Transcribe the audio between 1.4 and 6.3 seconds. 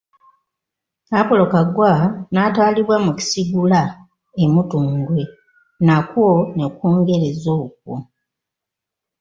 Kaggwa n'alitwala mu Kisigula e Mutundwe, nakwo